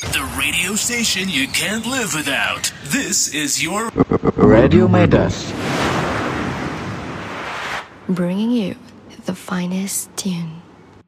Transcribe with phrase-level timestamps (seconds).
[0.00, 2.72] The radio station you can't live without.
[2.84, 3.90] This is your
[4.36, 5.52] Radio Medas.
[8.08, 8.76] bringing you
[9.26, 10.62] the finest tune.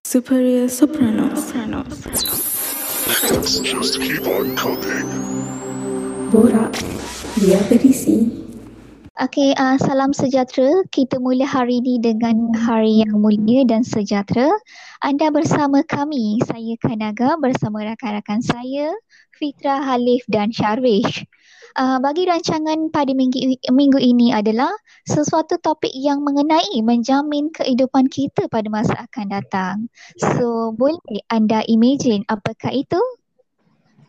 [0.04, 1.34] Superior Soprano.
[1.34, 1.84] Soprano.
[1.88, 5.08] Let's just keep on cooking.
[6.30, 6.72] Borak.
[7.36, 8.35] Biar berisi.
[9.16, 10.84] Okey, uh, salam sejahtera.
[10.92, 14.52] Kita mula hari ini dengan hari yang mulia dan sejahtera.
[15.00, 18.92] Anda bersama kami, saya Kanaga bersama rakan-rakan saya,
[19.32, 21.24] Fitra, Halif dan Sharwish.
[21.80, 24.68] Uh, bagi rancangan pada minggu, minggu ini adalah
[25.08, 29.76] sesuatu topik yang mengenai menjamin kehidupan kita pada masa akan datang.
[30.20, 31.00] So, boleh
[31.32, 33.00] anda imagine apakah itu?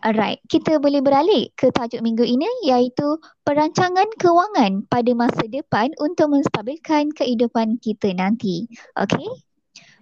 [0.05, 6.37] Alright, kita boleh beralih ke tajuk minggu ini iaitu perancangan kewangan pada masa depan untuk
[6.37, 8.69] menstabilkan kehidupan kita nanti.
[8.93, 9.25] Okey?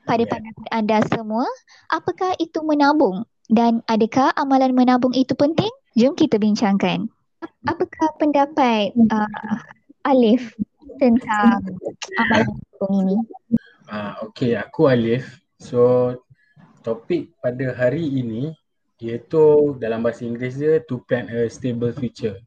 [0.04, 0.30] Pada Ya.
[0.30, 1.48] pandangan anda semua,
[1.90, 5.72] apakah itu menabung dan adakah amalan menabung itu penting?
[5.96, 7.08] Jom kita bincangkan.
[7.64, 9.58] Apakah pendapat uh,
[10.04, 10.60] Alif
[11.00, 11.64] tentang
[12.20, 13.18] amalan menabung ini?
[13.88, 15.40] Ah, okay, aku Alif.
[15.56, 16.12] So,
[16.84, 18.52] topik pada hari ini
[19.06, 22.42] iaitu dalam bahasa Inggeris dia to plan a stable future.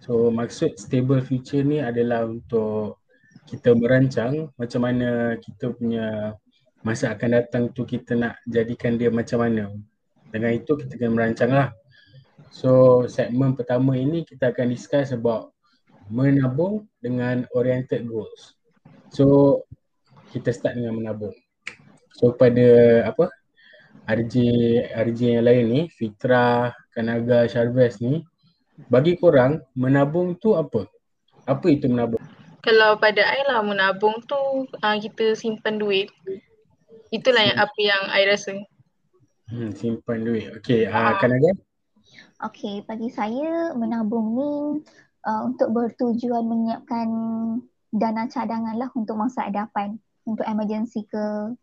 [0.00, 3.00] So, maksud stable future ni adalah untuk
[3.44, 6.36] kita merancang macam mana kita punya
[6.84, 9.72] masa akan datang tu kita nak jadikan dia macam mana.
[10.32, 11.68] Dengan itu kita kena merancang lah.
[12.48, 15.52] So, segmen pertama ini kita akan discuss about
[16.08, 18.56] menabung dengan oriented goals.
[19.12, 19.62] So,
[20.34, 21.32] kita start dengan menabung.
[22.14, 22.66] So pada
[23.10, 23.26] apa
[24.04, 24.34] RJ
[24.92, 28.20] RJ yang lain ni Fitra, Kanaga, Sharves ni
[28.90, 30.90] bagi korang menabung tu apa?
[31.48, 32.20] Apa itu menabung?
[32.64, 36.08] Kalau pada I lah menabung tu uh, kita simpan duit.
[37.12, 38.56] Itulah yang apa yang I rasa.
[39.52, 40.48] Hmm, simpan duit.
[40.58, 41.20] Okey, uh, Ah.
[41.20, 41.52] Kanaga?
[42.48, 44.50] Okey, bagi saya menabung ni
[45.28, 47.08] uh, untuk bertujuan menyiapkan
[47.94, 51.54] dana cadangan lah untuk masa hadapan, untuk emergency ke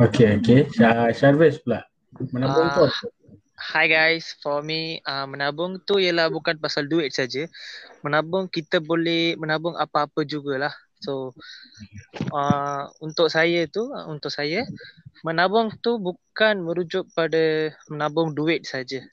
[0.00, 0.66] okey.
[0.74, 1.84] Syah, Sharves pula.
[2.34, 2.96] Menabung tu apa?
[3.60, 7.44] Hi guys, for me uh, menabung tu ialah bukan pasal duit saja.
[8.00, 10.72] Menabung kita boleh menabung apa-apa jugalah.
[11.04, 11.36] So
[12.32, 14.64] uh, untuk saya tu, uh, untuk saya
[15.20, 19.04] menabung tu bukan merujuk pada menabung duit saja.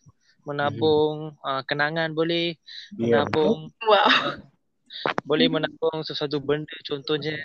[0.47, 2.55] Menabung uh, kenangan boleh,
[2.95, 4.47] Ya, menabung Wow.
[5.27, 7.35] boleh menabung sesuatu benda contohnya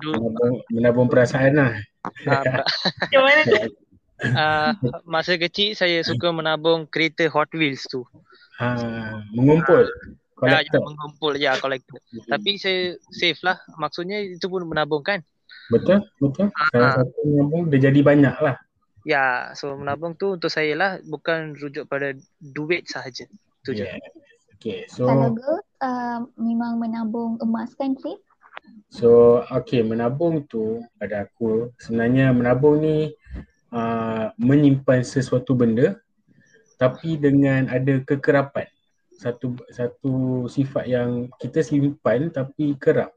[0.00, 1.72] dulu menabung, menabung perasaan lah.
[2.26, 2.44] uh,
[3.04, 3.56] Macam mana tu?
[4.20, 4.70] uh,
[5.04, 8.04] masa kecil saya suka menabung kereta Hot Wheels tu.
[8.60, 8.76] Ha,
[9.32, 9.88] mengumpul.
[10.40, 12.00] Ya, ya mengumpul ya kolektor.
[12.28, 13.60] Tapi saya save lah.
[13.76, 15.20] Maksudnya itu pun menabung kan?
[15.68, 16.48] Betul, betul.
[16.72, 16.94] Salah Ah.
[17.00, 18.56] satu menabung dia jadi banyak lah.
[19.04, 23.24] Ya, so menabung tu untuk saya lah bukan rujuk pada duit sahaja.
[23.64, 23.84] Itu je.
[23.88, 23.96] Yeah.
[24.60, 28.20] Okay, so Kalau goals uh, memang menabung emas kan Fit?
[28.90, 33.14] So, okay, menabung tu pada aku sebenarnya menabung ni
[33.70, 35.94] uh, menyimpan sesuatu benda
[36.80, 38.66] tapi dengan ada kekerapan.
[39.12, 43.12] Satu satu sifat yang kita simpan tapi kerap.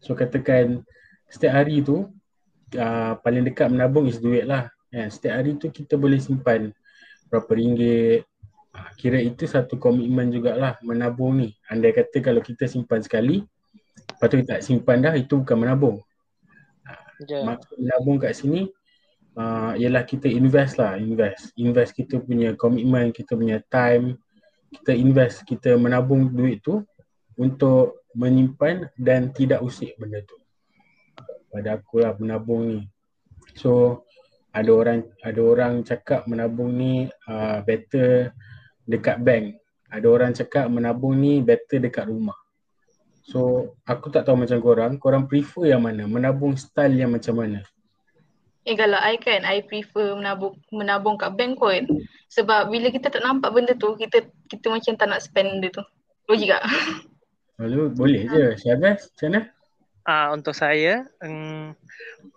[0.00, 0.82] So katakan
[1.28, 2.08] setiap hari tu
[2.80, 4.72] uh, paling dekat menabung is duit lah.
[4.88, 5.12] Kan?
[5.12, 6.72] Setiap hari tu kita boleh simpan
[7.28, 8.24] berapa ringgit.
[8.72, 11.52] Uh, kira itu satu komitmen jugalah menabung ni.
[11.68, 13.44] Andai kata kalau kita simpan sekali,
[14.14, 15.98] lepas tu kita tak simpan dah, itu bukan menabung.
[17.22, 17.38] Je.
[17.42, 18.70] Maksud menabung kat sini
[19.38, 21.54] uh, ialah kita invest lah, invest.
[21.58, 24.18] Invest kita punya komitmen, kita punya time,
[24.74, 26.82] kita invest, kita menabung duit tu
[27.38, 30.38] untuk menyimpan dan tidak usik benda tu.
[31.50, 32.80] Pada aku lah menabung ni.
[33.54, 34.02] So
[34.54, 38.34] ada orang ada orang cakap menabung ni uh, better
[38.86, 39.58] dekat bank.
[39.90, 42.38] Ada orang cakap menabung ni better dekat rumah.
[43.24, 46.04] So aku tak tahu macam korang, korang prefer yang mana?
[46.04, 47.64] Menabung style yang macam mana?
[48.64, 51.88] Eh kalau I kan, I prefer menabung menabung kat bank kot.
[52.32, 55.84] Sebab bila kita tak nampak benda tu, kita kita macam tak nak spend benda tu.
[56.28, 56.64] Logik tak?
[57.60, 58.44] Lalu boleh je.
[58.60, 59.40] Syabas, macam mana?
[60.04, 61.72] Ah untuk saya um,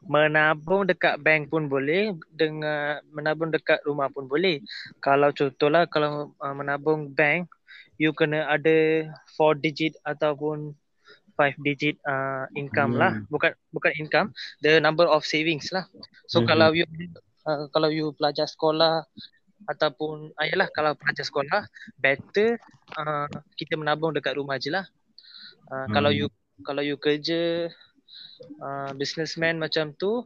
[0.07, 4.63] menabung dekat bank pun boleh dengan menabung dekat rumah pun boleh.
[5.03, 7.51] Kalau contohlah kalau uh, menabung bank
[7.99, 10.77] you kena ada 4 digit ataupun
[11.37, 13.01] 5 digit uh, income Hmm.
[13.01, 13.13] lah.
[13.29, 15.85] Bukan bukan income, the number of savings lah.
[16.27, 16.47] So Mhm.
[16.49, 16.85] kalau you
[17.45, 19.05] uh, kalau you pelajar sekolah
[19.69, 21.61] ataupun ayalah kalau pelajar sekolah
[21.99, 22.57] better
[22.97, 24.85] uh, kita menabung dekat rumah je lah.
[25.67, 26.19] Uh, Kalau Hmm.
[26.23, 26.27] you
[26.63, 27.69] kalau you kerja
[28.63, 30.25] uh, businessman macam tu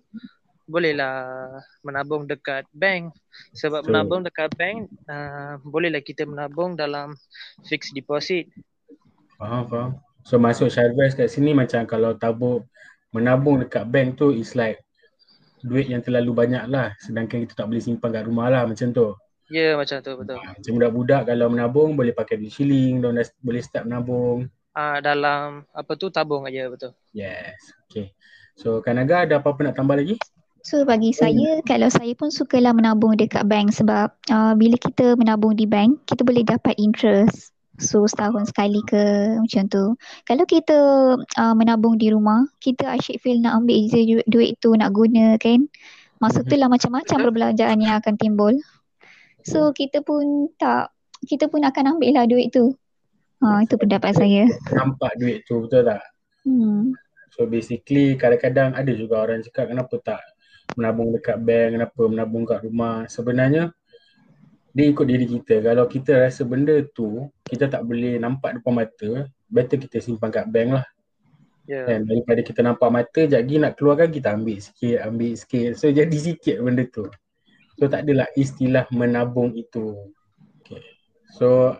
[0.69, 1.49] bolehlah
[1.83, 3.11] menabung dekat bank
[3.51, 7.17] sebab So- menabung dekat bank uh, bolehlah kita menabung dalam
[7.67, 8.47] fixed deposit.
[9.35, 9.91] Faham, faham.
[10.25, 12.65] So masuk Syarvez kat sini macam kalau tabung
[13.11, 14.79] menabung dekat bank tu is like
[15.61, 19.13] duit yang terlalu banyak lah sedangkan kita tak boleh simpan kat rumah lah macam tu.
[19.51, 20.39] Ya macam tu betul.
[20.39, 23.11] Ha, macam budak-budak kalau menabung boleh pakai duit shilling, dah
[23.43, 24.47] boleh start menabung.
[24.71, 26.95] Ah dalam apa tu tabung aja betul.
[27.11, 27.59] Yes.
[27.91, 28.15] Okay.
[28.55, 30.15] So Kanaga ada apa-apa nak tambah lagi?
[30.61, 35.57] So bagi saya kalau saya pun sukalah menabung dekat bank sebab uh, bila kita menabung
[35.57, 37.51] di bank kita boleh dapat interest.
[37.81, 39.97] So setahun sekali ke macam tu.
[40.29, 40.77] Kalau kita
[41.17, 45.65] uh, menabung di rumah, kita asyik feel nak ambil je duit, tu nak guna kan.
[46.21, 48.53] Masa tu lah macam-macam perbelanjaan yang akan timbul.
[49.41, 50.93] So kita pun tak,
[51.25, 52.77] kita pun akan ambil lah duit tu.
[53.41, 54.45] Ha, itu pendapat saya.
[54.69, 56.05] Nampak duit tu betul tak?
[56.45, 56.93] Hmm.
[57.33, 60.21] So basically kadang-kadang ada juga orang cakap kenapa tak
[60.77, 63.09] menabung dekat bank, kenapa menabung kat rumah.
[63.09, 63.73] Sebenarnya
[64.71, 65.59] dia ikut diri kita.
[65.59, 70.47] Kalau kita rasa benda tu kita tak boleh nampak depan mata, better kita simpan kat
[70.47, 70.85] bank lah.
[71.67, 71.87] Ya.
[71.87, 72.07] Kan?
[72.07, 75.69] Daripada kita nampak mata, sekejap lagi nak keluarkan kita ambil sikit, ambil sikit.
[75.75, 77.05] So jadi sikit benda tu.
[77.79, 79.95] So tak adalah istilah menabung itu.
[80.63, 80.83] Okay.
[81.35, 81.75] So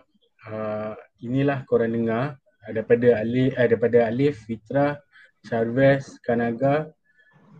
[0.48, 0.92] uh,
[1.24, 2.36] inilah korang dengar
[2.68, 5.00] daripada Alif, uh, daripada Alif, Fitra,
[5.48, 6.92] Charves, Kanaga.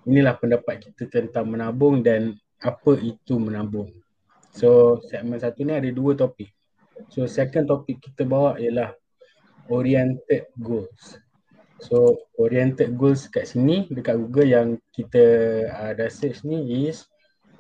[0.03, 4.02] Inilah pendapat kita tentang menabung dan apa itu menabung.
[4.53, 6.53] So segmen satu ni ada dua topik.
[7.09, 8.93] So second topik kita bawa ialah
[9.73, 11.17] oriented goals.
[11.83, 15.25] So oriented goals kat sini dekat Google yang kita
[15.67, 17.09] uh, dah search ni is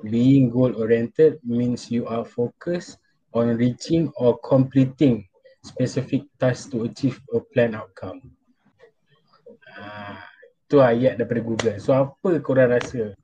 [0.04, 3.00] being goal oriented means you are focused
[3.34, 5.26] on reaching or completing
[5.64, 8.20] specific tasks to achieve a planned outcome.
[9.72, 10.14] Uh,
[10.68, 11.78] tu ayat daripada Google.
[11.80, 13.16] So apa korang rasa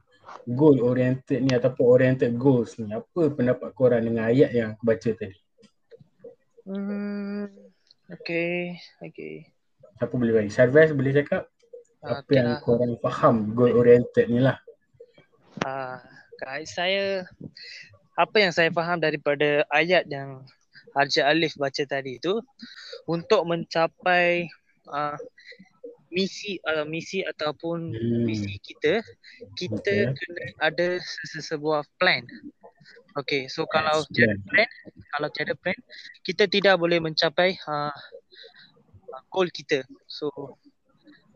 [0.46, 2.92] goal oriented ni ataupun oriented goals ni?
[2.92, 5.38] Apa pendapat korang dengan ayat yang aku baca tadi?
[6.68, 7.48] Hmm.
[8.08, 8.76] Okay.
[9.00, 9.48] Okay.
[9.98, 10.50] Siapa boleh bagi?
[10.52, 11.50] Syarvez boleh cakap?
[11.98, 14.56] Apa Okay yang korang faham goal oriented ni lah.
[15.66, 15.98] Ah,
[16.38, 17.26] guys, saya
[18.14, 20.46] apa yang saya faham daripada ayat yang
[20.94, 22.38] Haji Alif baca tadi tu
[23.06, 24.46] untuk mencapai
[24.90, 25.18] uh,
[26.08, 28.24] misi uh, misi ataupun Hmm.
[28.24, 29.00] misi kita
[29.54, 30.16] kita Okay.
[30.16, 32.24] kena ada se- sebuah plan.
[33.18, 34.70] Okay, so kalau Yes, tiada plan.
[35.10, 35.78] kalau tiada plan,
[36.22, 37.92] kita tidak boleh mencapai uh,
[39.32, 39.82] goal kita.
[40.06, 40.30] So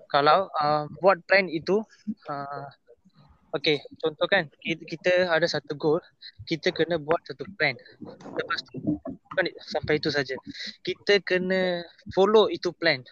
[0.09, 1.83] kalau uh, buat plan itu
[2.31, 2.67] uh,
[3.53, 6.01] Okay, contoh kan kita, kita ada satu goal,
[6.49, 7.77] kita kena buat satu plan.
[8.09, 10.33] Lepas tu bukan sampai itu saja.
[10.81, 11.85] Kita kena
[12.17, 13.05] follow itu plan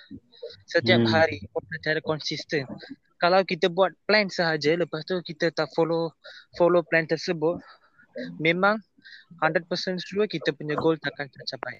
[0.67, 1.11] setiap Hmm.
[1.11, 1.39] hari
[1.79, 2.65] secara konsisten.
[3.21, 6.09] Kalau kita buat plan sahaja lepas tu kita tak follow
[6.57, 7.61] follow plan tersebut,
[8.41, 8.81] memang
[9.45, 11.79] 100% sure kita punya goal takkan tercapai.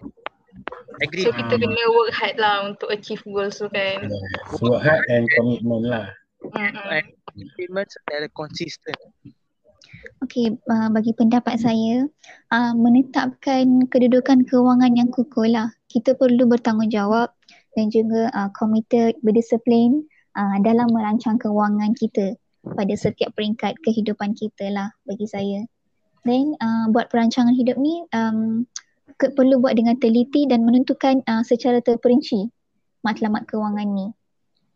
[1.01, 1.25] Agree?
[1.25, 4.05] So kita kena work hard lah untuk achieve goals tu kan.
[4.05, 4.61] Yes.
[4.61, 6.13] Work hard and commitment lah.
[6.53, 8.97] And commitment secara konsisten.
[10.21, 12.05] Okey, uh, bagi pendapat saya,
[12.53, 15.73] uh, menetapkan kedudukan kewangan yang kukuh lah.
[15.89, 17.33] Kita perlu bertanggungjawab
[17.79, 20.03] dan juga uh, committed, berdisiplin
[20.35, 25.65] uh, dalam merancang kewangan kita pada setiap peringkat kehidupan kita lah bagi saya.
[26.29, 28.69] Then uh, buat perancangan hidup ni um,
[29.17, 32.53] ke, perlu buat dengan teliti dan menentukan uh, secara terperinci
[33.01, 34.09] matlamat kewangan ni.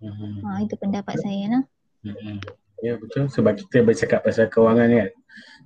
[0.01, 0.41] Hmm.
[0.41, 1.63] Uh, itu pendapat saya lah.
[2.05, 2.41] Hmm.
[2.81, 5.11] Ya betul sebab kita bercakap pasal kewangan kan.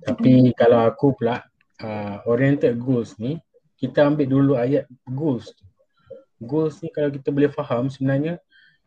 [0.03, 1.43] Tapi kalau aku pula
[1.83, 3.39] uh, oriented goals ni
[3.79, 5.68] kita ambil dulu ayat goals tu.
[6.39, 8.39] Goals ni kalau kita boleh faham sebenarnya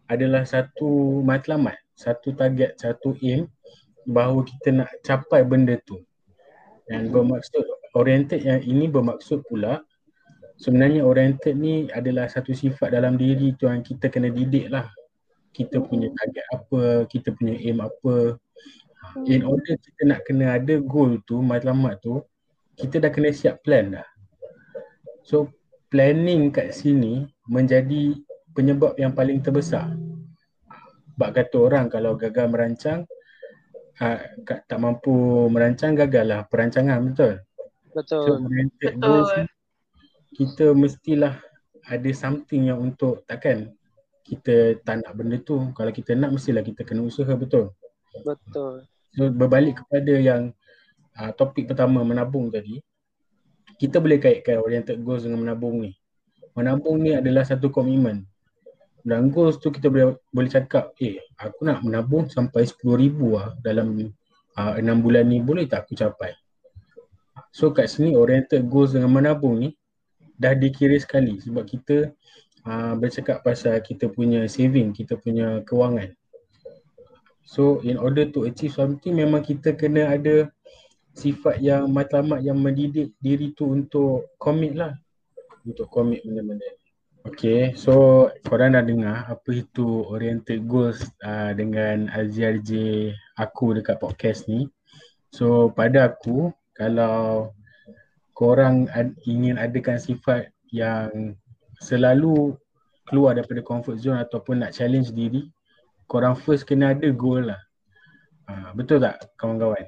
[0.08, 3.48] adalah satu matlamat, satu target, satu aim
[4.08, 6.00] bahawa kita nak capai benda tu.
[6.88, 7.62] Dan bermaksud
[7.94, 9.84] oriented yang ini bermaksud pula
[10.58, 14.88] sebenarnya oriented ni adalah satu sifat dalam diri tu yang kita kena didik lah
[15.52, 18.40] kita punya target apa, kita punya aim apa.
[19.28, 22.24] In order kita nak kena ada goal tu, matlamat tu,
[22.80, 24.08] kita dah kena siap plan dah.
[25.22, 25.52] So
[25.92, 28.16] planning kat sini menjadi
[28.52, 29.94] penyebab yang paling terbesar.
[31.12, 33.04] Sebab kata orang kalau gagal merancang,
[34.00, 37.32] uh, tak mampu merancang gagal lah perancangan betul.
[37.92, 38.48] So Betul.
[38.48, 39.04] oriented Betul.
[39.04, 39.30] goals
[40.32, 41.36] kita mestilah
[41.84, 43.68] ada something yang untuk takkan
[44.24, 45.60] kita tak nak benda tu.
[45.76, 47.74] Kalau kita nak mestilah kita kena usaha betul.
[48.24, 48.88] Betul.
[49.12, 50.56] So berbalik kepada yang
[51.20, 52.80] uh, topik pertama menabung tadi,
[53.76, 55.92] kita boleh kaitkan oriented goals dengan menabung ni.
[56.52, 58.28] Menabung ni adalah satu komitmen.
[59.02, 64.14] Dan goals tu kita boleh boleh cakap, eh aku nak menabung sampai RM10,000 lah dalam
[64.54, 66.38] uh, enam bulan ni boleh tak aku capai.
[67.50, 69.74] So kat sini oriented goals dengan menabung ni
[70.38, 72.14] dah dikira sekali sebab kita
[72.64, 76.14] uh, bercakap pasal kita punya saving, kita punya kewangan.
[77.42, 80.48] So in order to achieve something memang kita kena ada
[81.12, 84.96] sifat yang matlamat yang mendidik diri tu untuk commit lah.
[85.62, 86.80] Untuk commit benda-benda ni.
[87.22, 94.02] Okay, so korang dah dengar apa itu oriented goals uh, dengan Aziar J aku dekat
[94.02, 94.66] podcast ni.
[95.30, 97.54] So pada aku, kalau
[98.34, 101.38] korang ad, ingin adakan sifat yang
[101.78, 102.58] selalu
[103.06, 105.46] keluar daripada comfort zone ataupun nak challenge diri,
[106.10, 107.62] korang first kena ada goal lah.
[108.50, 109.86] Uh, betul tak kawan-kawan?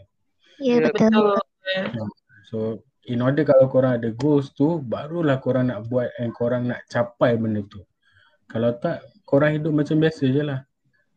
[0.62, 1.34] Ya, Ya, betul.
[1.34, 2.08] betul.
[2.46, 2.58] So
[3.08, 7.36] in order kalau korang ada goals tu barulah korang nak buat and korang nak capai
[7.36, 7.84] benda tu.
[8.48, 10.60] Kalau tak korang hidup macam biasa je lah.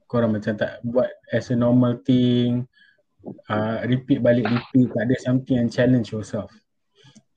[0.07, 2.67] Korang macam tak buat as a normal thing.
[3.51, 6.51] Uh, repeat balik repeat tak ada something and challenge yourself.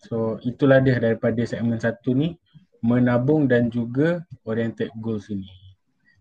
[0.07, 2.39] So itulah dia daripada segmen satu ni
[2.81, 5.51] menabung dan juga oriented goals ini.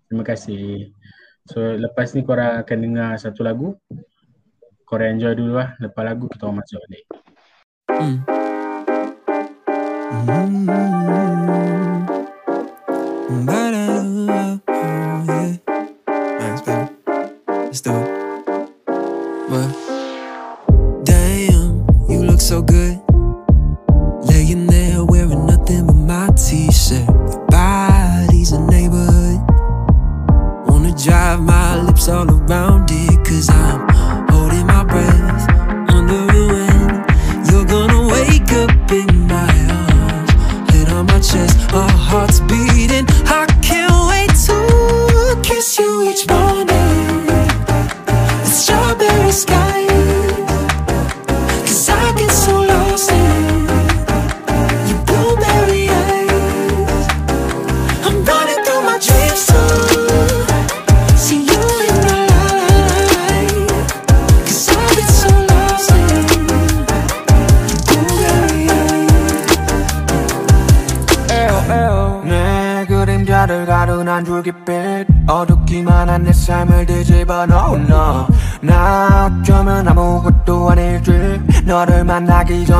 [0.09, 0.89] Terima kasih.
[1.49, 3.77] So lepas ni korang akan dengar satu lagu.
[4.89, 5.77] Korang enjoy dulu lah.
[5.77, 7.05] Lepas lagu kita masuk balik.
[21.03, 22.99] Damn, you look so good.
[24.23, 26.29] Laying there wearing nothing but my
[27.49, 29.39] body's a neighborhood.
[30.67, 32.29] Wanna drive my lips all
[46.03, 46.68] each one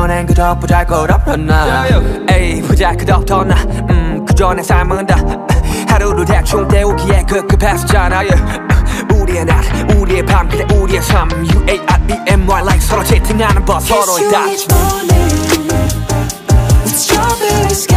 [0.00, 1.86] 전엔 그저 보잘 것없던 나?
[2.30, 5.16] 에이 보잘 것없던 나음 그저 내 삶은 다.
[5.88, 8.22] 하루를 대충 때우기에 급급했었잖아.
[9.14, 9.62] 우리의 낮
[9.94, 11.28] 우리의 밤 그래 우리의 삶.
[11.30, 14.64] You A I B M Y like 서로 채팅하는 법 서로의 다 with
[16.86, 17.89] strawberry skies.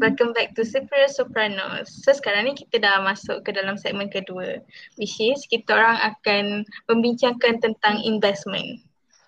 [0.00, 1.88] Welcome back to Superior Sopranos.
[2.04, 4.60] So sekarang ni kita dah masuk ke dalam segmen kedua
[5.00, 6.44] which is kita orang akan
[6.90, 8.84] membincangkan tentang investment.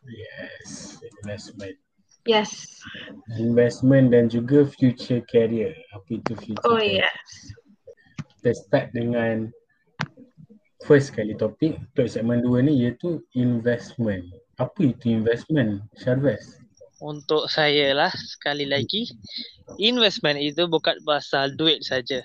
[0.08, 1.76] Yes, investment.
[2.28, 2.52] Yes.
[3.40, 5.72] Investment dan juga future career.
[5.96, 7.04] Apa itu future Oh career?
[7.04, 7.30] yes.
[8.38, 9.48] Kita start dengan
[10.84, 14.24] first kali topik untuk segmen dua ni iaitu investment.
[14.60, 16.60] Apa itu investment, Syarves?
[16.98, 19.06] Untuk saya lah sekali lagi
[19.78, 22.18] investment itu bukan pasal duit saja.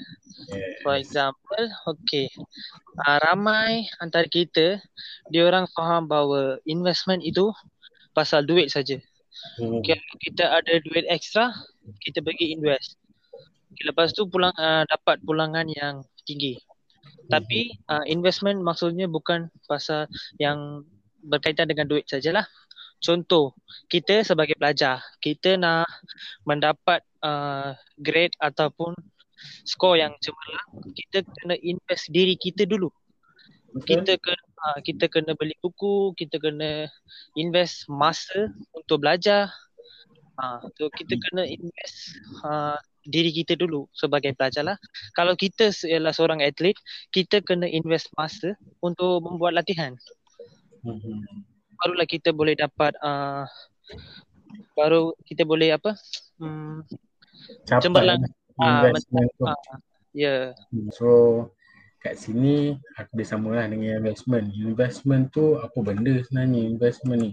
[0.50, 0.82] Yes.
[0.82, 2.26] For example, okay.
[3.06, 4.82] Uh, ramai antara kita
[5.30, 7.54] dia orang faham bahawa investment itu
[8.18, 8.98] pasal duit saja.
[9.62, 9.82] Hmm.
[9.86, 11.54] Kalau kita ada duit ekstra,
[12.02, 12.98] kita pergi invest.
[13.74, 16.58] Okay, lepas tu pulang uh, dapat pulangan yang tinggi.
[17.30, 20.06] Tapi uh, investment maksudnya bukan pasal
[20.38, 20.86] yang
[21.24, 22.46] berkaitan dengan duit sajalah.
[23.04, 23.52] Contoh,
[23.92, 25.92] kita sebagai pelajar, kita nak
[26.48, 28.96] mendapat uh, grade ataupun
[29.68, 32.88] skor yang cemerlang, kita kena invest diri kita dulu.
[33.76, 34.08] Betul.
[34.08, 36.88] Kita kena uh, kita kena beli buku, kita kena
[37.36, 39.52] invest masa untuk belajar.
[40.40, 44.78] Uh, so kita kena invest uh, diri kita dulu sebagai pelajar lah.
[45.14, 46.80] Kalau kita ialah seorang atlet,
[47.12, 49.92] kita kena invest masa untuk membuat latihan.
[50.88, 51.53] Mhm.
[51.84, 53.44] Barulah kita boleh dapat uh,
[54.72, 56.00] baru kita boleh apa?
[56.40, 56.88] Hmm,
[57.68, 58.24] cemerlang.
[58.56, 59.44] Ah, investment tu.
[59.44, 59.60] ah,
[60.16, 60.56] ya.
[60.72, 61.10] Hmm, So
[62.00, 64.56] kat sini aku boleh sambunglah dengan investment.
[64.56, 67.32] Investment tu apa benda sebenarnya investment ni?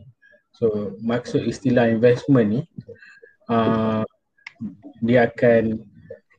[0.51, 2.61] So maksud istilah investment ni
[3.47, 4.03] uh,
[4.99, 5.79] dia akan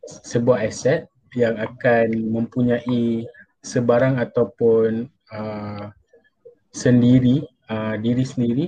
[0.04, 3.24] sebuah aset yang akan mempunyai
[3.64, 5.88] sebarang ataupun uh,
[6.76, 8.66] sendiri uh, diri sendiri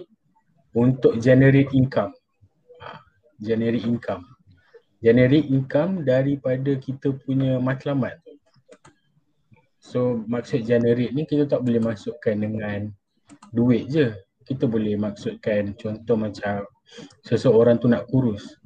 [0.71, 2.15] untuk generate income.
[2.79, 2.99] Uh,
[3.43, 4.23] generate income.
[5.03, 8.15] Generate income daripada kita punya matlamat.
[9.83, 12.87] So maksud generate ni kita tak boleh masukkan dengan
[13.51, 14.15] duit je.
[14.47, 16.63] Kita boleh maksudkan contoh macam
[17.27, 18.59] seseorang tu nak kurus.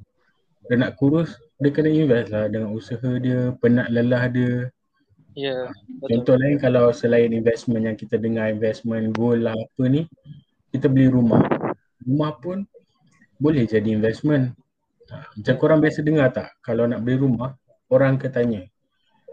[0.70, 4.54] Dia nak kurus, dia kena invest lah dengan usaha dia, penat lelah dia.
[5.38, 5.70] Ya.
[6.02, 6.10] Betul.
[6.10, 10.10] Contoh lain kalau selain investment yang kita dengar investment gold lah apa ni,
[10.74, 11.46] kita beli rumah.
[12.02, 12.66] Rumah pun
[13.38, 14.58] boleh jadi investment.
[15.14, 16.58] Ha, Macam korang biasa dengar tak?
[16.66, 17.54] Kalau nak beli rumah,
[17.94, 18.62] orang akan tanya,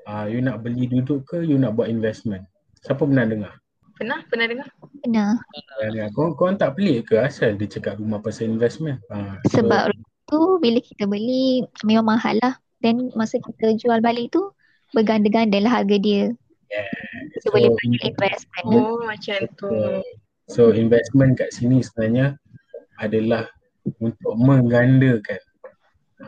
[0.05, 2.45] ah, you nak beli duduk ke, you nak buat investment?
[2.85, 3.57] Siapa pernah dengar?
[3.97, 4.21] Pernah?
[4.29, 4.69] Pernah dengar?
[5.01, 5.41] Benar.
[5.41, 6.09] Pernah dengar.
[6.13, 9.01] Korang, korang tak pelik ke asal dia cakap rumah pasal investment?
[9.09, 9.89] Ha, so, Sebab
[10.29, 12.61] tu bila kita beli memang mahal lah.
[12.85, 14.53] Dan masa kita jual balik tu
[14.95, 16.33] berganda-ganda lah harga dia.
[16.71, 16.89] yeah.
[17.43, 18.67] So, boleh panggil investment.
[18.71, 19.69] Oh macam tu.
[20.49, 22.37] So investment kat sini sebenarnya
[23.01, 23.49] adalah
[24.01, 25.41] untuk menggandakan,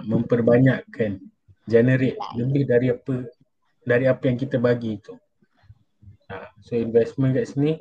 [0.05, 1.21] memperbanyakkan,
[1.69, 3.29] generate lebih dari apa
[3.85, 5.14] dari apa yang kita bagi itu.
[6.27, 7.79] Ha, so investment kat sini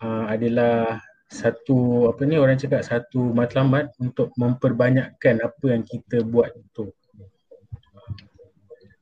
[0.00, 6.50] uh, adalah satu apa ni orang cakap satu matlamat untuk memperbanyakkan apa yang kita buat
[6.54, 6.90] itu.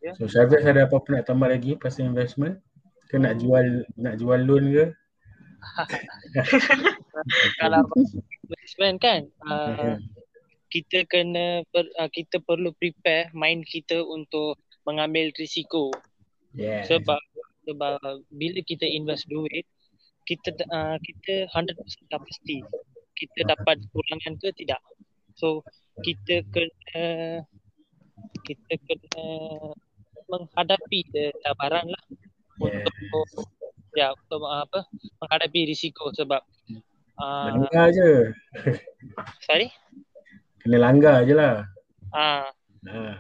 [0.09, 0.17] Ya.
[0.17, 2.65] So Syarif ada apa-apa nak tambah lagi pasal investment?
[3.13, 4.87] Ke nak jual nak jual loan ke?
[7.61, 7.85] Kalau
[8.47, 10.01] investment kan, uh,
[10.73, 14.57] kita kena per, uh, kita perlu prepare mind kita untuk
[14.89, 15.93] mengambil risiko.
[16.57, 16.89] Yeah.
[16.89, 17.21] Sebab
[17.69, 18.01] sebab
[18.33, 19.69] bila kita invest duit,
[20.25, 21.77] kita uh, kita 100%
[22.09, 22.65] tak pasti
[23.13, 24.81] kita dapat kurangan ke tidak.
[25.37, 25.61] So
[26.01, 27.45] kita kena
[28.47, 29.27] kita kena
[30.29, 31.01] menghadapi
[31.43, 32.05] cabaran lah
[32.59, 32.83] Yeah.
[32.83, 33.47] untuk
[33.95, 34.83] ya untuk uh, apa
[35.23, 36.43] menghadapi risiko sebab
[37.15, 38.35] uh, Langgar je.
[39.47, 39.71] sorry
[40.59, 41.71] Kena langgar je lah.
[42.11, 42.51] ah
[42.83, 43.15] Ha.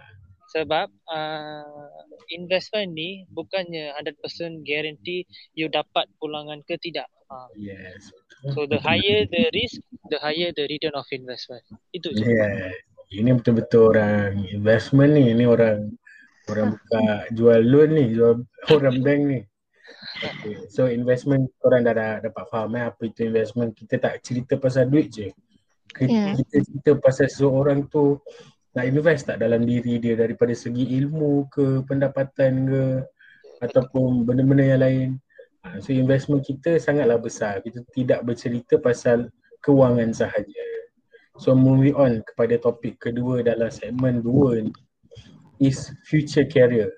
[0.51, 1.87] sebab uh,
[2.31, 4.23] investment ni bukannya 100%
[4.63, 5.23] guarantee
[5.55, 7.07] you dapat pulangan ke tidak.
[7.31, 8.11] Uh, Yes.
[8.55, 11.63] so the higher the risk, the higher the return of investment.
[11.91, 12.27] Itu je.
[12.27, 12.75] Yeah.
[13.15, 15.31] Ini betul-betul orang investment ni.
[15.31, 15.95] Ini orang
[16.49, 19.41] orang buka jual loan ni, jual orang bank ni.
[20.19, 20.67] Okay.
[20.73, 23.77] So investment korang dah, dah dapat faham eh apa itu investment.
[23.77, 25.29] Kita tak cerita pasal duit je.
[25.89, 26.37] Kita, Ya.
[26.37, 28.21] kita cerita pasal seseorang tu
[28.77, 32.83] nak invest tak dalam diri dia daripada segi ilmu ke, pendapatan ke
[33.65, 35.09] ataupun benda-benda yang lain.
[35.65, 37.65] Ha, So investment kita sangatlah besar.
[37.65, 39.33] Kita tidak bercerita pasal
[39.65, 40.67] kewangan sahaja.
[41.39, 44.75] So moving on kepada topik kedua dalam segmen dua ni
[45.59, 46.91] is future career.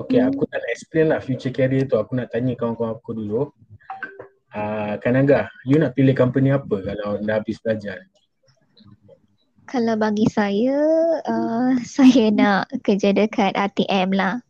[0.00, 2.00] Okay, aku tak nak explain lah future career tu.
[2.00, 3.52] Aku nak tanya kawan-kawan aku dulu.
[4.50, 8.00] Uh, Kanaga, you nak pilih company apa kalau dah habis belajar?
[9.68, 10.80] Kalau bagi saya,
[11.22, 14.40] uh, saya nak kerja dekat RTM lah.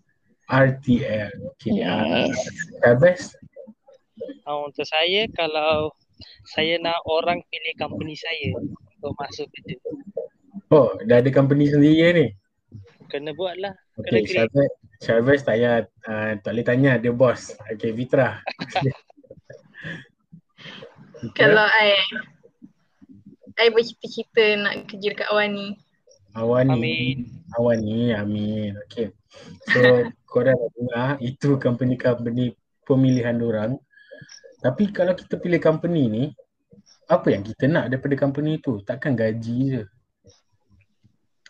[0.48, 1.30] RTL.
[1.58, 1.82] Okay.
[1.82, 2.38] Yes.
[2.86, 3.34] Uh, best?
[4.46, 5.90] Uh, untuk saya kalau
[6.54, 9.76] saya nak orang pilih company saya untuk masuk kerja.
[10.70, 12.26] Oh, dah ada company sendiri ni?
[13.10, 13.74] Kena buat lah.
[13.98, 14.30] Kena Okay, create.
[14.32, 17.58] Syarves, Syarves tak payah, uh, tak boleh tanya, dia bos.
[17.74, 18.38] Okay, Fitra.
[21.36, 22.00] Kalau I
[23.60, 25.76] I bercita-cita nak kerja dekat Awani.
[26.32, 26.72] Awani.
[26.72, 27.18] Amin.
[27.60, 28.72] Awani, amin.
[28.88, 29.12] Okay.
[29.68, 29.78] So,
[30.32, 32.56] korang dah dengar, itu company-company
[32.88, 33.76] pemilihan orang.
[34.64, 36.24] Tapi kalau kita pilih company ni,
[37.10, 38.80] apa yang kita nak daripada company tu?
[38.86, 39.82] Takkan gaji je.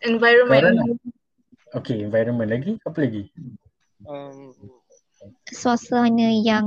[0.02, 0.62] Environment.
[0.66, 0.88] Korang nak,
[1.74, 3.30] okay, environment lagi, apa lagi?
[4.08, 4.54] Um,
[5.52, 6.66] suasana yang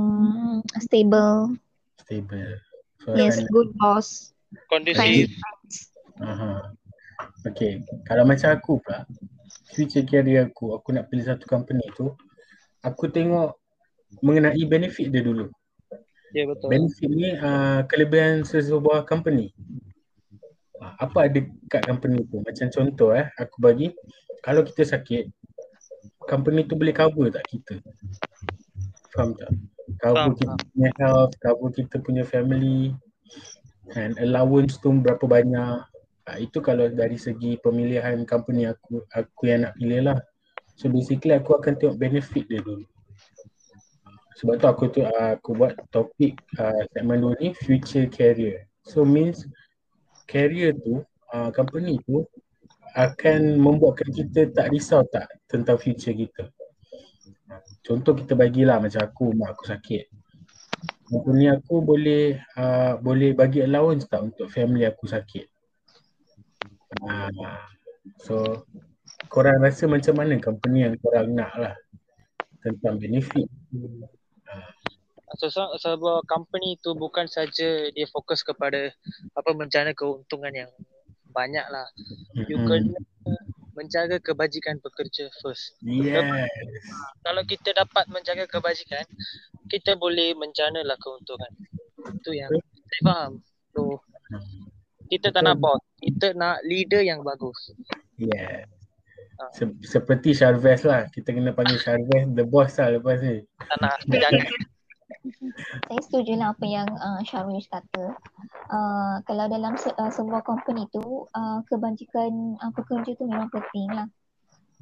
[0.78, 1.58] stable.
[2.04, 2.60] Stable.
[3.12, 4.32] Yes, Suasana- good boss.
[4.70, 5.34] Kondusif.
[6.22, 6.70] Aha.
[7.44, 9.04] Okay, kalau macam aku pula,
[9.74, 12.14] future career aku, aku nak pilih satu company tu,
[12.80, 13.58] aku tengok
[14.22, 15.50] mengenai benefit dia dulu.
[16.32, 16.70] Ya betul.
[16.70, 19.50] Benefit ni uh, kelebihan sesebuah company.
[20.82, 22.42] Uh, apa ada kat company tu?
[22.42, 23.94] Macam contoh eh, aku bagi,
[24.42, 25.30] kalau kita sakit,
[26.26, 27.78] company tu boleh cover tak kita?
[29.14, 29.54] Faham tak?
[30.02, 32.96] Cover Faham, kita punya health, cover kita punya family,
[33.94, 35.84] and allowance tu berapa banyak.
[36.24, 40.18] Uh, itu kalau dari segi pemilihan company aku aku yang nak pilih lah.
[40.74, 42.88] So basically aku akan tengok benefit dia dulu.
[44.40, 48.66] Sebab tu aku tu uh, aku buat topik uh, segmen dua ni future career.
[48.88, 49.46] So means
[50.24, 52.24] career tu uh, company tu
[52.94, 56.46] akan membuatkan kita tak risau tak tentang future kita.
[57.82, 60.08] Contoh kita bagilah macam aku mak aku sakit.
[61.10, 65.46] Company aku boleh uh, boleh bagi allowance tak untuk family aku sakit.
[67.02, 67.58] Uh,
[68.22, 68.62] so
[69.26, 71.74] korang rasa macam mana company yang korang nak lah
[72.62, 73.50] tentang benefit.
[73.50, 74.93] Se-
[75.36, 78.90] sebuah company tu bukan saja dia fokus kepada
[79.34, 80.70] apa menjana keuntungan yang
[81.34, 81.86] banyak lah.
[82.46, 82.68] You Mm-mm.
[82.70, 83.34] kena
[83.74, 85.74] menjaga kebajikan pekerja first.
[85.82, 86.22] Yes.
[87.26, 89.02] Kalau kita dapat menjaga kebajikan,
[89.66, 91.50] kita boleh menjana lah keuntungan.
[92.22, 93.32] Itu yang saya faham.
[93.74, 93.98] So,
[95.10, 95.82] kita tak nak boss.
[95.98, 97.74] Kita nak leader yang bagus.
[98.14, 98.70] Yeah.
[99.42, 99.50] Ah.
[99.50, 101.10] Se- seperti Sharvez lah.
[101.10, 103.42] Kita kena panggil Sharvez the boss lah lepas ni.
[103.58, 104.46] Tak nak jangan.
[105.88, 108.12] Saya setuju lah apa yang uh, Syarwish kata.
[108.68, 113.88] Uh, kalau dalam se- uh, sebuah company tu, uh, kebajikan uh, pekerja tu memang penting
[113.88, 114.08] lah.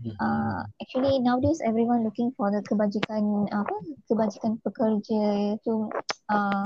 [0.03, 3.71] Uh, actually nowadays everyone looking for the kebajikan apa
[4.11, 5.87] kebajikan pekerja tu
[6.27, 6.65] uh,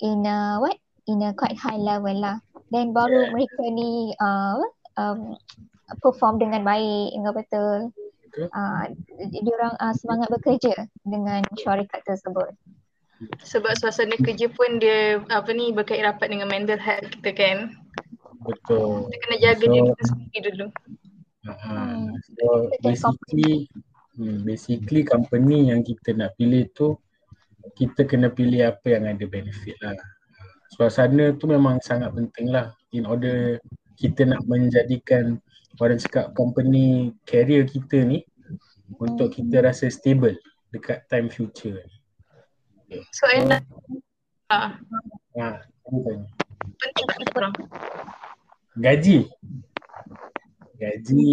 [0.00, 2.40] in a what in a quite high level lah.
[2.72, 4.56] Then baru mereka ni uh,
[4.96, 5.36] um,
[6.00, 7.92] perform dengan baik dengan betul.
[8.32, 8.88] Uh,
[9.20, 12.56] dia orang uh, semangat bekerja dengan syarikat tersebut.
[13.42, 17.58] Sebab suasana kerja pun dia apa ni berkait rapat dengan mental health kita kan.
[18.42, 19.06] Betul.
[19.10, 20.66] Kita kena jaga So, diri kita sendiri dulu.
[21.42, 22.06] Uh,
[22.38, 22.46] so
[22.86, 23.66] basically
[24.14, 26.94] hmm, basically company yang kita nak pilih tu
[27.74, 29.98] kita kena pilih apa yang ada benefit lah.
[30.74, 33.58] Suasana tu memang sangat penting lah in order
[33.98, 35.38] kita nak menjadikan
[35.78, 38.22] orang cakap company career kita ni
[38.98, 40.36] untuk kita rasa stable
[40.72, 41.80] dekat time future
[43.14, 43.62] So enak.
[44.52, 44.76] Ah,
[45.32, 46.28] Ha, tanya.
[46.76, 47.54] penting tak orang?
[48.76, 49.16] Gaji.
[50.76, 51.24] Gaji,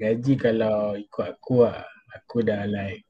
[0.00, 3.04] gaji kalau ikut aku lah, aku dah like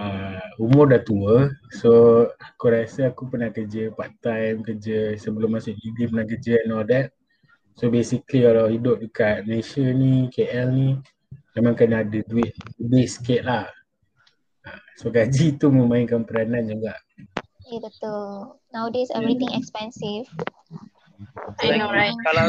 [0.00, 1.52] uh, umur dah tua.
[1.76, 6.72] So aku rasa aku pernah kerja part time, kerja sebelum masuk degree pernah kerja and
[6.72, 7.12] all that.
[7.76, 10.88] So basically kalau hidup dekat Malaysia ni, KL ni
[11.52, 13.66] memang kena ada duit lebih sikit lah.
[14.66, 16.98] Ah, So gaji tu memainkan peranan juga.
[17.68, 18.56] Ya betul.
[18.72, 20.24] Nowadays everything expensive.
[21.60, 22.16] I know right.
[22.24, 22.48] Kalau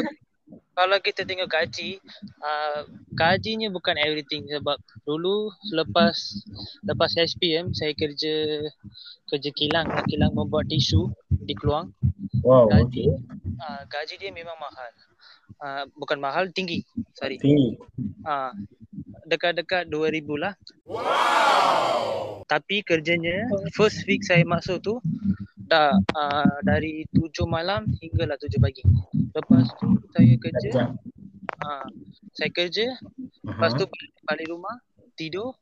[0.80, 2.00] kalau kita tengok gaji,
[2.40, 6.16] uh, gajinya bukan everything sebab dulu selepas
[6.88, 8.64] lepas SPM saya kerja
[9.28, 11.12] kerja kilang, kilang membuat tisu
[11.44, 11.92] di Keluang.
[12.40, 13.60] Wow, Gaji, okay.
[13.60, 14.90] uh, gaji dia memang mahal.
[15.60, 16.88] Uh, bukan mahal, tinggi.
[17.20, 17.36] Sorry.
[17.36, 17.76] Tinggi.
[18.24, 18.56] Uh,
[19.28, 20.54] dekat-dekat 2000 lah.
[20.88, 22.42] Wow.
[22.50, 23.46] Tapi kerjanya
[23.78, 24.98] first week saya masuk tu
[25.70, 28.82] dah uh, dari 7 malam hinggalah 7 pagi.
[29.38, 30.90] Lepas tu saya kerja Sekejap.
[31.62, 31.88] uh,
[32.34, 32.86] saya kerja
[33.46, 34.82] lepas tu balik, balik rumah
[35.14, 35.54] tidur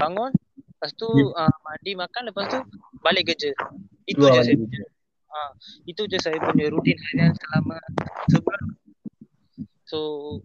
[0.00, 1.04] bangun lepas tu
[1.36, 2.58] uh, mandi makan lepas tu
[3.04, 3.52] balik kerja.
[4.08, 4.82] Itu Keluar je saya punya.
[5.32, 5.52] Uh,
[5.84, 7.76] itu je saya punya rutin harian selama
[8.32, 8.64] sebulan.
[9.92, 10.40] So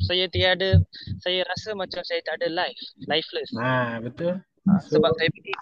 [0.00, 0.80] saya tiada
[1.20, 3.52] saya rasa macam saya tak ada life, lifeless.
[3.52, 4.40] Ah, betul.
[4.64, 5.52] Uh, So- sebab saya pergi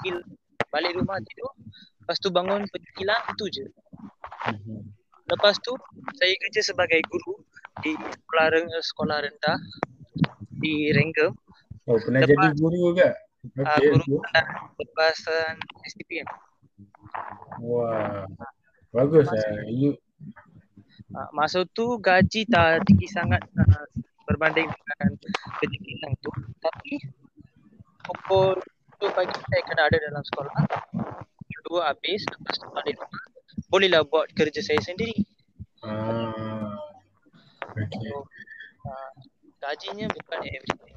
[0.69, 1.51] balik rumah tidur,
[2.01, 3.67] lepas tu bangun pergi kilang, itu je.
[4.47, 4.79] Mhm.
[5.27, 5.75] Lepas tu
[6.15, 7.43] saya kerja sebagai guru
[7.83, 9.59] di sekolah ren- sekolah rendah
[10.57, 11.35] di Renggem.
[11.85, 13.09] Oh, pernah Lepas- jadi guru juga?
[13.47, 14.19] Uh, Okay, guru okay.
[14.23, 16.29] rendah berbahasan STPM.
[17.59, 18.27] Wah,
[18.91, 19.65] bagus lah.
[19.67, 19.95] You,
[21.15, 23.87] Uh, masa tu gaji tak tinggi sangat uh,
[24.27, 25.11] berbanding dengan
[25.63, 26.31] kerja kilang tu.
[26.59, 26.99] Tapi
[28.03, 28.59] pukul
[28.99, 30.55] tu pagi saya kena ada dalam sekolah.
[31.39, 33.23] Pukul dua habis, lepas tu balik rumah.
[33.71, 35.15] Bolehlah buat kerja saya sendiri.
[35.87, 36.75] ah,
[37.71, 38.03] okay.
[38.03, 38.27] So,
[38.91, 39.11] uh,
[39.63, 40.95] gajinya bukan everything.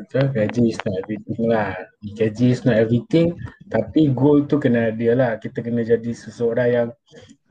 [0.00, 1.72] Betul, gaji is not everything lah.
[2.00, 3.36] Gaji is not everything
[3.68, 5.32] tapi goal tu kena ada lah.
[5.36, 6.88] Kita kena jadi seseorang yang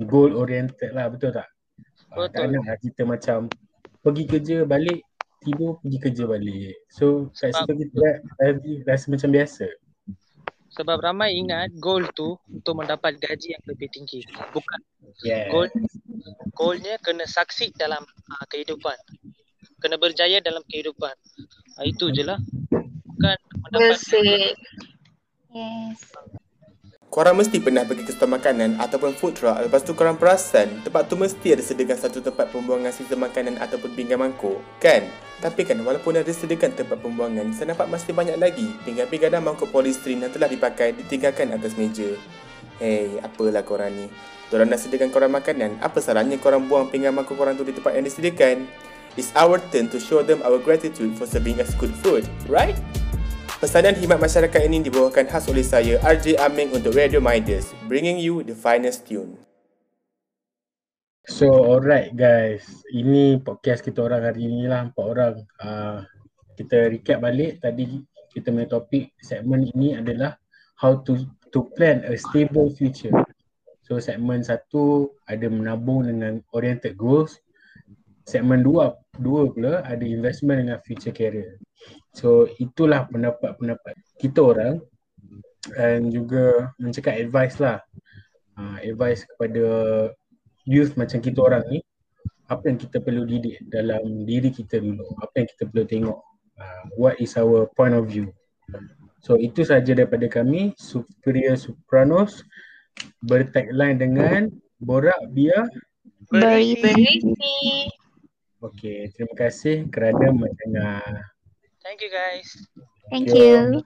[0.08, 1.48] goal oriented lah, betul tak?
[2.10, 2.58] Ah, tak Betul.
[2.58, 3.38] nak lah kita macam
[4.02, 5.06] pergi kerja balik,
[5.46, 6.76] tidur pergi kerja balik.
[6.90, 9.68] So kat situ kita ra- ra- rasa macam biasa.
[10.70, 14.22] Sebab ramai ingat goal tu untuk mendapat gaji yang lebih tinggi.
[14.54, 14.80] Bukan.
[15.26, 15.50] Yeah.
[15.50, 15.68] Goal
[16.54, 18.96] goalnya kena succeed dalam uh, kehidupan.
[19.82, 21.14] Kena berjaya dalam kehidupan.
[21.78, 22.40] Uh, itu je lah.
[22.72, 24.56] Bukan mendapat said.
[25.50, 26.00] Yes.
[27.20, 31.12] Korang mesti pernah pergi ke store makanan ataupun food truck lepas tu korang perasan tempat
[31.12, 35.04] tu mesti ada sediakan satu tempat pembuangan sisa makanan ataupun pinggan mangkuk, kan?
[35.44, 39.68] Tapi kan walaupun ada sediakan tempat pembuangan, saya nampak masih banyak lagi pinggan-pinggan dan mangkuk
[39.68, 42.08] polistrin yang telah dipakai ditinggalkan atas meja.
[42.80, 44.08] Hei, apalah korang ni?
[44.48, 48.00] Diorang dah sediakan korang makanan, apa salahnya korang buang pinggan mangkuk korang tu di tempat
[48.00, 48.64] yang disediakan?
[49.20, 52.80] It's our turn to show them our gratitude for serving us good food, right?
[53.60, 58.40] Pesanan khidmat masyarakat ini dibawakan khas oleh saya RJ Aming untuk Radio Midas, bringing you
[58.40, 59.36] the finest tune.
[61.28, 65.44] So alright guys, ini podcast kita orang hari ni lah empat orang.
[65.60, 66.08] Uh,
[66.56, 68.00] kita recap balik tadi
[68.32, 70.40] kita punya topik segmen ini adalah
[70.80, 73.12] how to to plan a stable future.
[73.84, 77.44] So segmen satu ada menabung dengan oriented goals.
[78.30, 81.58] Segmen dua dua pula ada investment dengan future career.
[82.14, 84.78] So itulah pendapat-pendapat kita orang.
[85.74, 87.82] Dan juga mencakap advice lah.
[88.54, 89.66] Uh, advice kepada
[90.70, 91.80] youth macam kita orang ni
[92.50, 95.06] apa yang kita perlu didik dalam diri kita dulu?
[95.22, 96.20] Apa yang kita perlu tengok?
[96.58, 98.30] Uh, what is our point of view?
[99.22, 100.74] So itu saja daripada kami.
[100.78, 102.42] Superior Sopranos
[103.26, 104.42] bertagline dengan
[104.82, 105.70] borak biar
[106.30, 107.90] Berisi.
[108.64, 111.30] Okey terima kasih kerana mendengar
[111.84, 112.68] Thank you guys.
[113.10, 113.82] Thank you.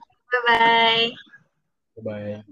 [0.46, 1.12] Bye-bye.
[2.04, 2.42] bye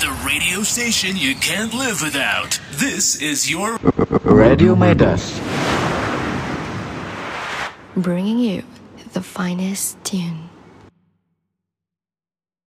[0.00, 2.60] The radio station you can't live without.
[2.72, 3.76] This is your
[4.24, 5.40] Radio Midas.
[7.96, 8.62] Bringing you
[9.12, 10.47] the finest tune.